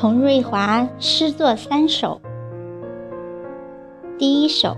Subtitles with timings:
[0.00, 2.20] 童瑞华诗作三首。
[4.16, 4.76] 第一首，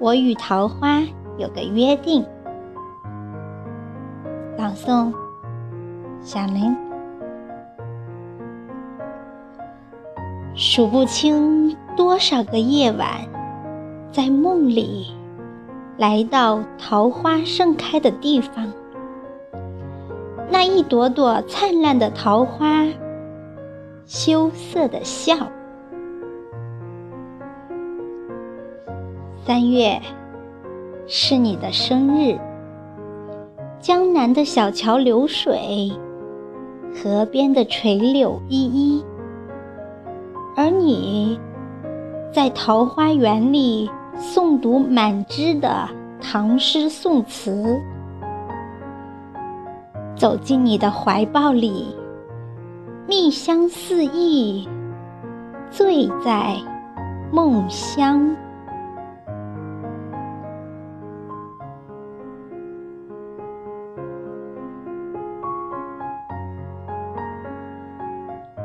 [0.00, 1.00] 我与桃花
[1.38, 2.26] 有个约定。
[4.58, 5.12] 朗诵：
[6.20, 6.76] 小林。
[10.56, 13.08] 数不清多少个夜晚，
[14.10, 15.06] 在梦里
[15.98, 18.72] 来到桃花盛开的地方，
[20.50, 22.84] 那一朵朵灿烂的桃花。
[24.14, 25.34] 羞涩的笑。
[29.42, 29.98] 三月
[31.06, 32.38] 是你的生日，
[33.80, 35.90] 江南的小桥流水，
[36.94, 39.02] 河边的垂柳依依，
[40.58, 41.40] 而你
[42.30, 45.88] 在桃花源里诵读满枝的
[46.20, 47.80] 唐诗宋词，
[50.14, 51.96] 走进你的怀抱里。
[53.14, 54.66] 蜜香四溢，
[55.70, 56.56] 醉在
[57.30, 58.34] 梦乡。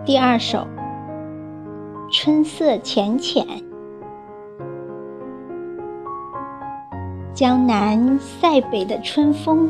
[0.06, 0.66] 第二首，
[2.10, 3.46] 春色浅浅，
[7.34, 9.70] 江南塞北的春风，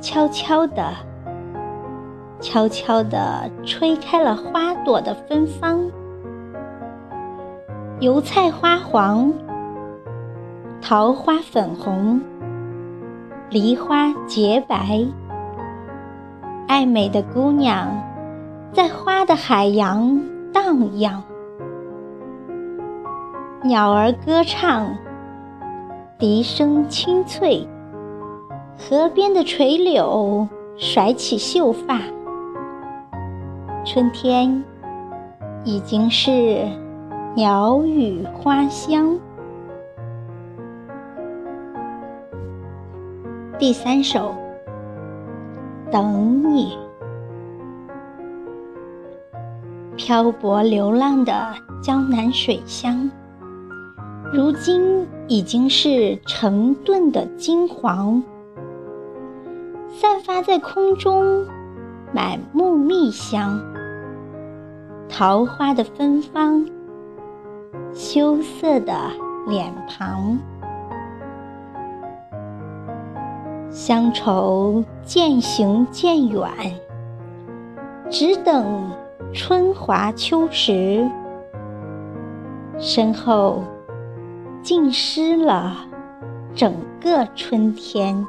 [0.00, 0.94] 悄悄地。
[2.38, 5.90] 悄悄地吹开了花朵的芬芳，
[7.98, 9.32] 油菜花黄，
[10.82, 12.20] 桃花粉红，
[13.48, 15.04] 梨花洁白。
[16.68, 17.88] 爱美的姑娘
[18.70, 20.20] 在花的海洋
[20.52, 21.22] 荡漾，
[23.62, 24.94] 鸟儿歌唱，
[26.18, 27.66] 笛声清脆，
[28.78, 30.46] 河边的垂柳
[30.76, 31.98] 甩起秀发。
[33.86, 34.64] 春天
[35.62, 36.66] 已经是
[37.36, 39.16] 鸟语花香。
[43.56, 44.34] 第三首，
[45.88, 46.76] 等你。
[49.96, 53.08] 漂泊流浪的江南水乡，
[54.32, 58.20] 如今已经是成吨的金黄，
[59.88, 61.46] 散发在空中，
[62.12, 63.62] 满目蜜香。
[65.08, 66.66] 桃花的芬芳，
[67.94, 68.92] 羞涩的
[69.46, 70.38] 脸庞，
[73.70, 76.50] 乡愁渐行渐远，
[78.10, 78.90] 只等
[79.32, 81.08] 春华秋实，
[82.78, 83.62] 身后
[84.62, 85.86] 浸湿了
[86.54, 88.26] 整个春天。